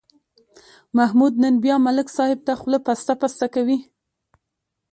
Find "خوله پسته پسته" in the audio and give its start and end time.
2.59-3.45